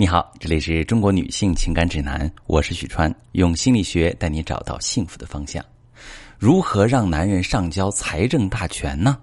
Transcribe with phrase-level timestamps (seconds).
[0.00, 5.60] 你好，这里是中国女性情感指南，我是许川，用心理学带你找到幸福的方向。
[6.38, 9.18] 如何让男人上交财政大权呢？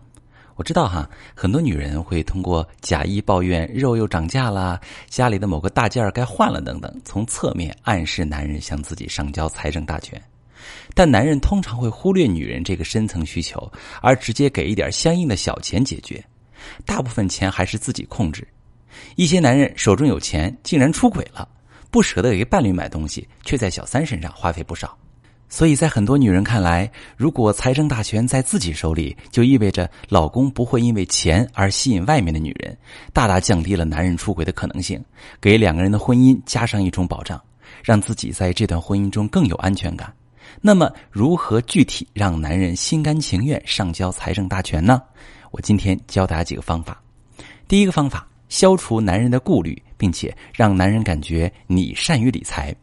[0.56, 4.78] 我知道哈，很多女人会通过假意抱怨肉又涨价啦，
[5.08, 10.22] 家里的某个大件儿该换了等等，从侧面暗示男人向自己上交财政大权。
[10.94, 13.72] 但男人通常会忽略女人这个深层需求，
[14.02, 16.22] 而直接给一点相应的小钱解决，
[16.86, 18.46] 大部分钱还是自己控制。
[19.16, 21.48] 一些男人手中有钱，竟然出轨了，
[21.90, 24.98] 不舍得给伴侣买东西，却在小三身上花费不少。
[25.48, 32.76] 所以在很多女人看来，如果财政大权在自己手里，就意味着老公不会因为钱而吸引外面的女人，
[33.14, 35.02] 大大降低了男人出轨的可能性，
[35.40, 37.40] 给两个人的婚姻加上一种保障，
[37.84, 40.12] 让自己在这段婚姻中更有安全感。
[40.62, 45.02] 那么，如何具体让男人心甘情愿上交财政大权呢？
[45.52, 47.00] 我今天教大家几个方法。
[47.68, 48.28] 第一个方法。
[48.56, 52.74] 消除男人的顾虑，并且让男人感觉你善于理财。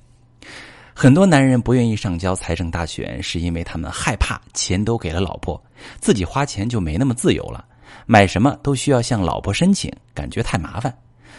[0.93, 5.59] 很多男人不愿意上交财政大权，是因为他们害怕钱都给了老婆，
[5.99, 7.65] 自己花钱就没那么自由了，
[8.05, 10.95] 买什么都需要向老婆申请，感觉太麻烦。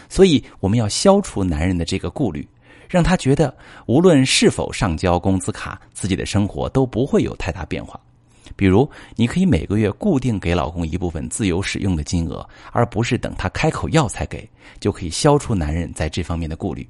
[0.08, 2.44] 所以，我们要消除男人的这个顾虑，
[2.88, 8.00] 让他觉得无论是否上交工资卡，自己的生活都不会有太大变化。
[8.56, 14.48] 比如，你可以每个月固定给老公一部分自由使用的金额，而不是等他开口要才给，
[14.80, 16.88] 就可以消除男人在这方面的顾虑。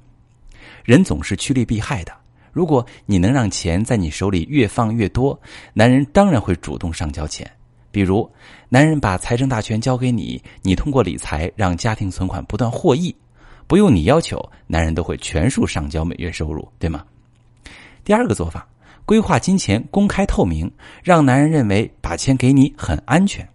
[0.83, 2.11] 人总是趋利避害的，
[2.51, 5.39] 如果你能让钱在你手里越放越多，
[5.73, 7.49] 男人当然会主动上交钱。
[7.91, 8.29] 比如，
[8.67, 13.15] 男人把财政大权交给你，你通过理财让家庭存款不断获益，
[13.67, 17.05] 不用你要求，男人都会全数上交每月收入，对吗？
[18.03, 18.67] 第二个做法。
[19.05, 20.69] 规划金钱公开透明，
[21.03, 23.47] 让男人认为把钱给你很安全。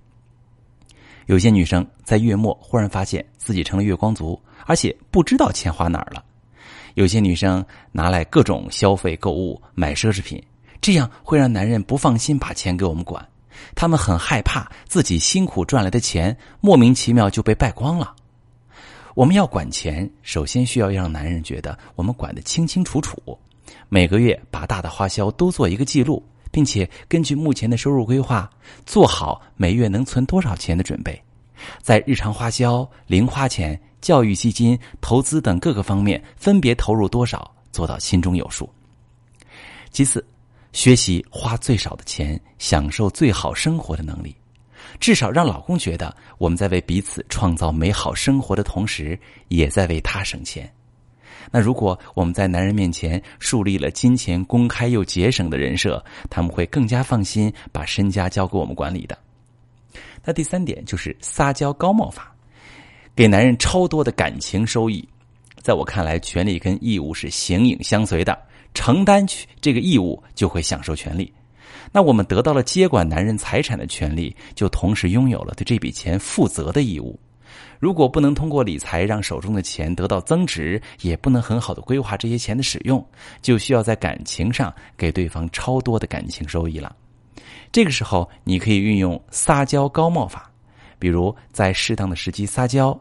[1.27, 6.25] 有些女生在月末忽然发现自己成了月光族，而且不知道钱花哪儿了。
[6.95, 10.43] 有些女生拿来各种消费购物买奢侈品，
[10.81, 13.27] 这样会让男人不放心把钱给我们管。
[13.75, 18.15] 他们很害怕自己辛苦赚来的钱莫名其妙就被败光了。
[19.15, 23.39] 我们要管钱，首先需要让男人觉得我们管得清清楚楚。
[23.89, 28.49] 每个月把大的花销都做一个记录，并且根据目前的收入规划，
[28.87, 31.21] 做好每月能存多少钱的准备，
[31.83, 38.69] 在日常花销、零花钱、教育基金、投资等各个方面分别投入多少，做到心中有数。
[39.91, 40.25] 其次，
[40.73, 44.35] 学习花最少的钱，享受最好生活的能力，
[45.01, 50.73] 至少让老公觉得我们在为彼此创造美好生活的同时，也在为他省钱。
[51.51, 59.17] 那如果我们在男人面前树立了金钱公开又节省的人设，他们会更加放心把身家交给我们管理的。
[60.25, 62.35] 那第三点就是撒娇高帽法，
[63.15, 65.07] 给男人超多的感情收益。
[65.57, 68.39] 在我看来，权利跟义务是形影相随的，
[68.73, 71.33] 承担去这个义务就会享受权利。
[71.93, 77.19] 那我们得到了接管男人财产的权利，就同时拥有了对这笔钱负责的义务。
[77.79, 83.05] 如果不能通过理财让手中的钱得到增值，也不能很好的规划这些钱的使用，
[83.41, 86.95] 就需要在感情上给对方超多的感情收益了。
[87.73, 90.51] 这个时候，你可以运用撒娇高帽法，
[90.99, 92.99] 比如在适当的时机撒娇，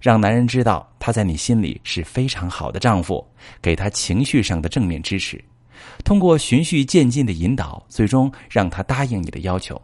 [0.00, 3.26] 让男人知道他在你心里是非常好的丈夫，
[3.62, 5.42] 给他情绪上的正面支持，
[6.04, 9.80] 通过循序渐进的引导，最终让他答应你的要求。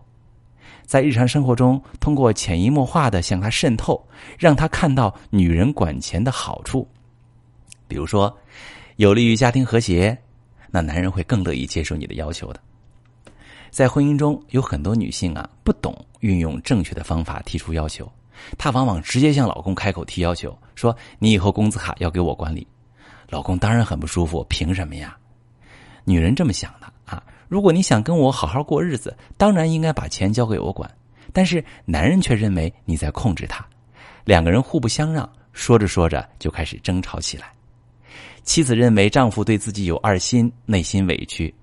[0.85, 4.03] 在日常生活中，通过潜移默化的向他渗透，
[4.39, 6.87] 让他看到女人管钱的好处。
[7.89, 8.35] 比如说，
[8.97, 10.17] 有利于家庭和谐，
[10.71, 12.61] 那男人会更乐意接受你的要求的。
[13.71, 18.11] 在婚姻中，有很多女性啊，不懂运用正确的方法提出要求，
[18.57, 22.67] 她往往直接向老公开口提要求，说：“你以后工资卡要给我管理。”
[23.31, 25.17] 老公当然很不舒服，凭什么呀？
[26.05, 27.23] 女人这么想的啊。
[27.55, 30.91] 如果你想跟我好好过日子，当然应该把钱交给我管。
[31.33, 33.65] 但是男人却认为你在控制他，
[34.25, 37.53] 两个人互不相让，说着说着就开始争吵起来。
[38.43, 41.55] 妻子认为丈夫对自己有二心，内心委屈，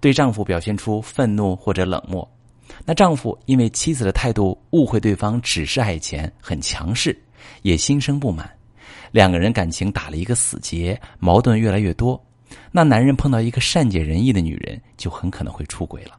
[0.00, 2.30] 对丈夫表现出愤怒或者冷漠。
[2.84, 7.20] 那丈夫因为妻子的态度误会对方只是爱钱，很强势，
[7.62, 8.48] 也心生不满。
[9.10, 12.24] 两个人感情打了一个死结，矛盾越来越多。
[12.70, 16.18] 那男人碰到一个善解人意的女人，就很可能会出轨了。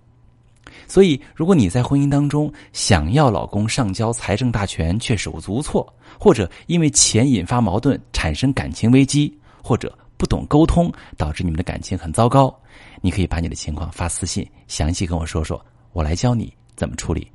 [0.88, 12.54] 所以，如果你在婚姻当中想要老公上交财政大权却手足无措，或者因为钱引发矛盾产生感情危机，或者不懂沟通导致你们的感情很糟糕，
[13.02, 15.64] 你可以把你的情况发私信，详细跟我说说，
[15.94, 17.30] 我来教你怎么处理。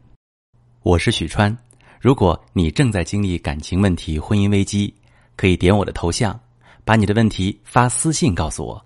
[0.83, 1.57] 我是许川，
[2.01, 4.95] 如果你正在经历感情问题、婚姻危机，
[5.35, 6.39] 可以点我的头像。
[6.85, 8.86] 把你的问题发私信告诉我，